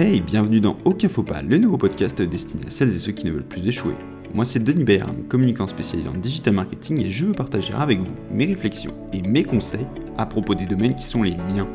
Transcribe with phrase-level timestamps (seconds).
[0.00, 3.26] Hey, bienvenue dans Aucun Faux Pas, le nouveau podcast destiné à celles et ceux qui
[3.26, 3.96] ne veulent plus échouer.
[4.32, 8.14] Moi c'est Denis Bayram, communicant spécialisé en digital marketing et je veux partager avec vous
[8.30, 11.66] mes réflexions et mes conseils à propos des domaines qui sont les miens.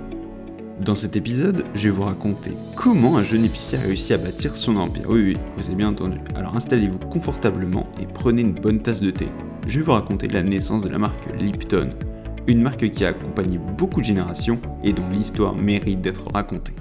[0.80, 4.56] Dans cet épisode, je vais vous raconter comment un jeune épicier a réussi à bâtir
[4.56, 5.10] son empire.
[5.10, 6.20] Oui, oui, vous avez bien entendu.
[6.34, 9.28] Alors installez-vous confortablement et prenez une bonne tasse de thé.
[9.68, 11.90] Je vais vous raconter la naissance de la marque Lipton,
[12.48, 16.72] une marque qui a accompagné beaucoup de générations et dont l'histoire mérite d'être racontée.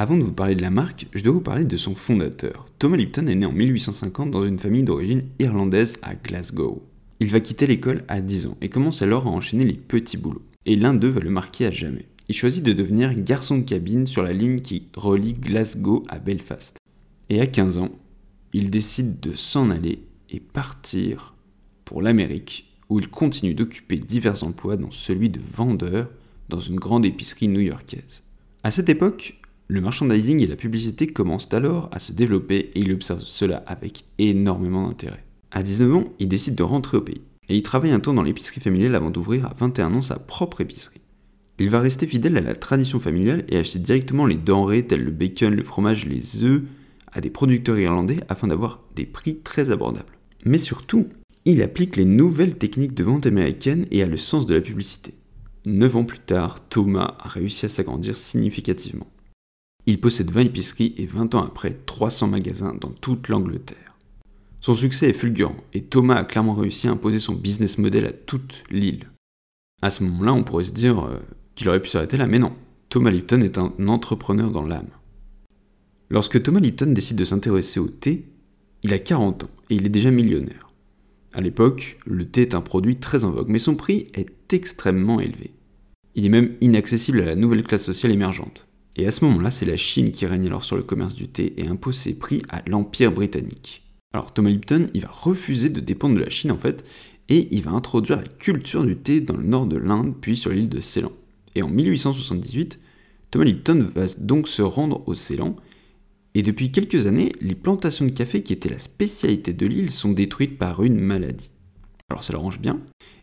[0.00, 2.66] Avant de vous parler de la marque, je dois vous parler de son fondateur.
[2.78, 6.84] Thomas Lipton est né en 1850 dans une famille d'origine irlandaise à Glasgow.
[7.18, 10.44] Il va quitter l'école à 10 ans et commence alors à enchaîner les petits boulots.
[10.66, 12.06] Et l'un d'eux va le marquer à jamais.
[12.28, 16.76] Il choisit de devenir garçon de cabine sur la ligne qui relie Glasgow à Belfast.
[17.28, 17.90] Et à 15 ans,
[18.52, 21.34] il décide de s'en aller et partir
[21.84, 26.08] pour l'Amérique, où il continue d'occuper divers emplois dont celui de vendeur
[26.48, 28.22] dans une grande épicerie new-yorkaise.
[28.62, 29.37] À cette époque,
[29.70, 34.04] le merchandising et la publicité commencent alors à se développer et il observe cela avec
[34.16, 35.24] énormément d'intérêt.
[35.50, 38.22] À 19 ans, il décide de rentrer au pays et il travaille un temps dans
[38.22, 41.02] l'épicerie familiale avant d'ouvrir à 21 ans sa propre épicerie.
[41.58, 45.10] Il va rester fidèle à la tradition familiale et acheter directement les denrées telles le
[45.10, 46.62] bacon, le fromage, les œufs
[47.12, 50.18] à des producteurs irlandais afin d'avoir des prix très abordables.
[50.46, 51.08] Mais surtout,
[51.44, 55.12] il applique les nouvelles techniques de vente américaines et a le sens de la publicité.
[55.66, 59.08] Neuf ans plus tard, Thomas a réussi à s'agrandir significativement.
[59.88, 63.96] Il possède 20 épiceries et 20 ans après 300 magasins dans toute l'Angleterre.
[64.60, 68.12] Son succès est fulgurant et Thomas a clairement réussi à imposer son business model à
[68.12, 69.06] toute l'île.
[69.80, 71.16] À ce moment-là, on pourrait se dire euh,
[71.54, 72.52] qu'il aurait pu s'arrêter là, mais non.
[72.90, 74.90] Thomas Lipton est un entrepreneur dans l'âme.
[76.10, 78.28] Lorsque Thomas Lipton décide de s'intéresser au thé,
[78.82, 80.70] il a 40 ans et il est déjà millionnaire.
[81.32, 85.18] À l'époque, le thé est un produit très en vogue, mais son prix est extrêmement
[85.18, 85.54] élevé.
[86.14, 88.67] Il est même inaccessible à la nouvelle classe sociale émergente.
[88.98, 91.54] Et à ce moment-là, c'est la Chine qui règne alors sur le commerce du thé
[91.56, 93.84] et impose ses prix à l'Empire britannique.
[94.12, 96.84] Alors Thomas Lipton, il va refuser de dépendre de la Chine en fait,
[97.28, 100.50] et il va introduire la culture du thé dans le nord de l'Inde, puis sur
[100.50, 101.12] l'île de Ceylan.
[101.54, 102.80] Et en 1878,
[103.30, 105.54] Thomas Lipton va donc se rendre au Ceylan,
[106.34, 110.12] et depuis quelques années, les plantations de café qui étaient la spécialité de l'île sont
[110.12, 111.52] détruites par une maladie.
[112.08, 112.80] Alors ça l'arrange bien,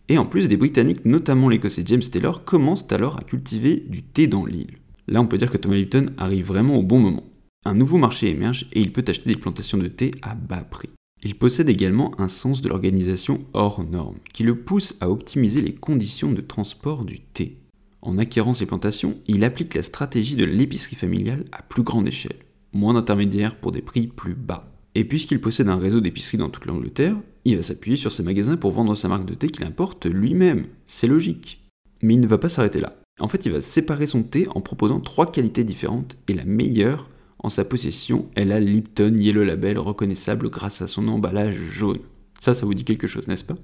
[0.07, 4.27] et en plus des Britanniques, notamment l'écossais James Taylor, commencent alors à cultiver du thé
[4.27, 4.77] dans l'île.
[5.07, 7.23] Là, on peut dire que Thomas Lipton arrive vraiment au bon moment.
[7.65, 10.89] Un nouveau marché émerge et il peut acheter des plantations de thé à bas prix.
[11.23, 15.73] Il possède également un sens de l'organisation hors norme, qui le pousse à optimiser les
[15.73, 17.57] conditions de transport du thé.
[18.03, 22.37] En acquérant ces plantations, il applique la stratégie de l'épicerie familiale à plus grande échelle,
[22.73, 24.71] moins d'intermédiaires pour des prix plus bas.
[24.93, 28.57] Et puisqu'il possède un réseau d'épiceries dans toute l'Angleterre, il va s'appuyer sur ses magasins
[28.57, 30.67] pour vendre sa marque de thé qu'il importe lui-même.
[30.85, 31.61] C'est logique.
[32.03, 32.95] Mais il ne va pas s'arrêter là.
[33.19, 37.09] En fait, il va séparer son thé en proposant trois qualités différentes et la meilleure,
[37.39, 41.99] en sa possession, elle a Lipton Yellow Label reconnaissable grâce à son emballage jaune.
[42.39, 43.55] Ça, ça vous dit quelque chose, n'est-ce pas?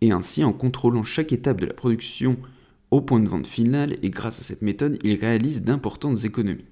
[0.00, 2.36] Et ainsi, en contrôlant chaque étape de la production
[2.90, 6.64] au point de vente final et grâce à cette méthode, il réalise d'importantes économies.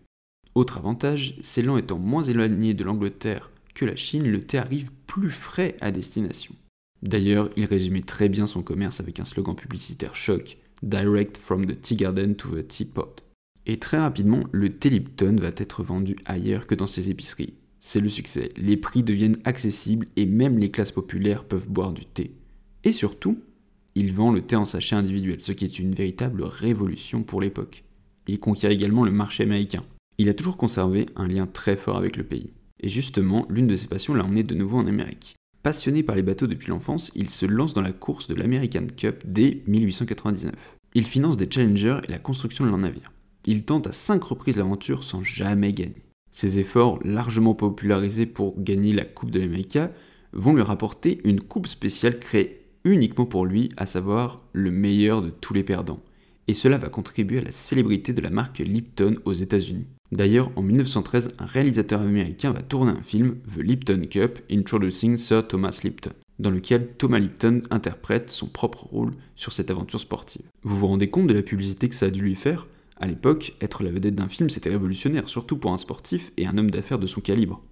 [0.55, 5.31] Autre avantage, Ceylan étant moins éloigné de l'Angleterre que la Chine, le thé arrive plus
[5.31, 6.55] frais à destination.
[7.03, 11.81] D'ailleurs, il résumait très bien son commerce avec un slogan publicitaire choc Direct from the
[11.81, 13.23] tea garden to the teapot.
[13.67, 17.55] Et très rapidement, le thé Lipton va être vendu ailleurs que dans ses épiceries.
[17.81, 22.05] C'est le succès, les prix deviennent accessibles et même les classes populaires peuvent boire du
[22.05, 22.33] thé.
[22.85, 23.39] Et surtout,
[23.95, 27.85] il vend le thé en sachet individuel, ce qui est une véritable révolution pour l'époque.
[28.29, 29.85] Il conquiert également le marché américain.
[30.19, 32.53] Il a toujours conservé un lien très fort avec le pays.
[32.81, 35.35] Et justement, l'une de ses passions l'a emmené de nouveau en Amérique.
[35.67, 39.25] Passionné par les bateaux depuis l'enfance, il se lance dans la course de l'American Cup
[39.27, 40.55] dès 1899.
[40.95, 43.11] Il finance des challengers et la construction de leurs navires.
[43.47, 46.05] Il tente à cinq reprises l'aventure sans jamais gagner.
[46.31, 49.81] Ses efforts, largement popularisés pour gagner la Coupe de l'Amérique,
[50.33, 55.31] vont lui rapporter une coupe spéciale créée uniquement pour lui, à savoir le meilleur de
[55.31, 55.99] tous les perdants.
[56.47, 59.89] Et cela va contribuer à la célébrité de la marque Lipton aux États-Unis.
[60.13, 65.47] D'ailleurs, en 1913, un réalisateur américain va tourner un film, The Lipton Cup, Introducing Sir
[65.47, 70.47] Thomas Lipton, dans lequel Thomas Lipton interprète son propre rôle sur cette aventure sportive.
[70.63, 72.69] Vous vous rendez compte de la publicité que ça a dû lui faire?
[72.99, 76.57] À l'époque, être la vedette d'un film, c'était révolutionnaire, surtout pour un sportif et un
[76.57, 77.63] homme d'affaires de son calibre.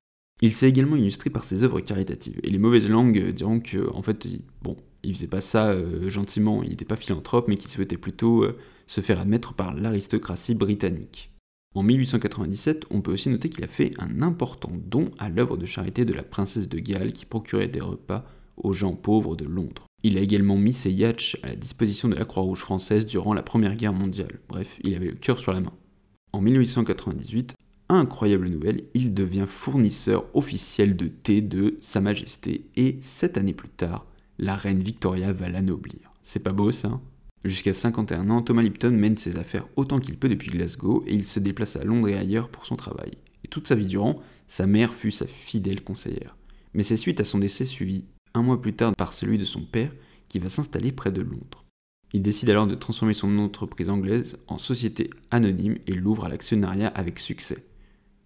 [0.43, 4.03] Il s'est également illustré par ses œuvres caritatives, et les mauvaises langues diront que, en
[4.03, 4.29] fait,
[4.62, 8.43] bon, il faisait pas ça euh, gentiment, il n'était pas philanthrope, mais qu'il souhaitait plutôt
[8.43, 8.56] euh,
[8.87, 11.31] se faire admettre par l'aristocratie britannique.
[11.75, 15.67] En 1897, on peut aussi noter qu'il a fait un important don à l'œuvre de
[15.67, 18.25] charité de la princesse de Galles qui procurait des repas
[18.56, 19.87] aux gens pauvres de Londres.
[20.05, 23.43] Il a également mis ses yachts à la disposition de la Croix-Rouge française durant la
[23.43, 24.38] Première Guerre mondiale.
[24.49, 25.73] Bref, il avait le cœur sur la main.
[26.32, 27.55] En 1898,
[27.88, 33.69] incroyable nouvelle, il devient fournisseur officiel de thé de Sa Majesté et sept années plus
[33.69, 34.06] tard,
[34.38, 36.12] la reine Victoria va l'anoblir.
[36.23, 37.00] C'est pas beau ça
[37.44, 41.25] Jusqu'à 51 ans, Thomas Lipton mène ses affaires autant qu'il peut depuis Glasgow et il
[41.25, 43.19] se déplace à Londres et ailleurs pour son travail.
[43.44, 46.37] Et toute sa vie durant, sa mère fut sa fidèle conseillère.
[46.73, 49.61] Mais c'est suite à son décès suivi un mois plus tard par celui de son
[49.61, 49.93] père
[50.29, 51.64] qui va s'installer près de Londres.
[52.14, 56.88] Il décide alors de transformer son entreprise anglaise en société anonyme et l'ouvre à l'actionnariat
[56.88, 57.67] avec succès.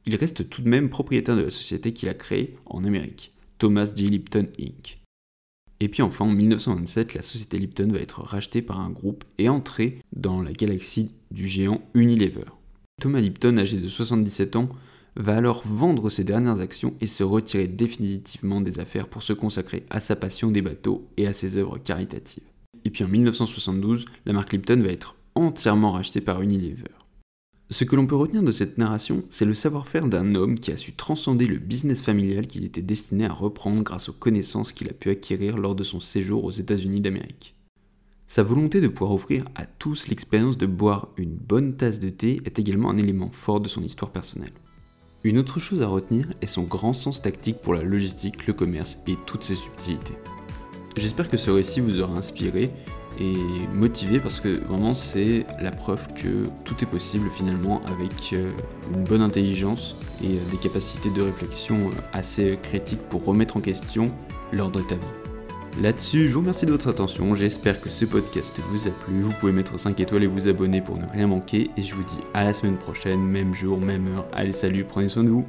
[0.07, 3.91] Il reste tout de même propriétaire de la société qu'il a créée en Amérique, Thomas
[3.95, 4.11] J.
[4.11, 4.99] Lipton Inc.
[5.81, 9.49] Et puis enfin, en 1927, la société Lipton va être rachetée par un groupe et
[9.49, 12.45] entrer dans la galaxie du géant Unilever.
[13.01, 14.69] Thomas Lipton, âgé de 77 ans,
[15.15, 19.85] va alors vendre ses dernières actions et se retirer définitivement des affaires pour se consacrer
[19.91, 22.45] à sa passion des bateaux et à ses œuvres caritatives.
[22.85, 26.91] Et puis en 1972, la marque Lipton va être entièrement rachetée par Unilever.
[27.71, 30.79] Ce que l'on peut retenir de cette narration, c'est le savoir-faire d'un homme qui a
[30.79, 34.95] su transcender le business familial qu'il était destiné à reprendre grâce aux connaissances qu'il a
[34.95, 37.55] pu acquérir lors de son séjour aux États-Unis d'Amérique.
[38.27, 42.41] Sa volonté de pouvoir offrir à tous l'expérience de boire une bonne tasse de thé
[42.47, 44.53] est également un élément fort de son histoire personnelle.
[45.23, 48.99] Une autre chose à retenir est son grand sens tactique pour la logistique, le commerce
[49.07, 50.15] et toutes ses subtilités.
[50.97, 52.71] J'espère que ce récit vous aura inspiré
[53.21, 53.35] et
[53.73, 58.51] motivé parce que vraiment c'est la preuve que tout est possible finalement avec euh,
[58.95, 63.61] une bonne intelligence et euh, des capacités de réflexion euh, assez critiques pour remettre en
[63.61, 64.07] question
[64.53, 65.83] l'ordre de ta vie.
[65.83, 69.33] Là-dessus, je vous remercie de votre attention, j'espère que ce podcast vous a plu, vous
[69.39, 72.19] pouvez mettre 5 étoiles et vous abonner pour ne rien manquer, et je vous dis
[72.35, 75.47] à la semaine prochaine, même jour, même heure, allez salut, prenez soin de vous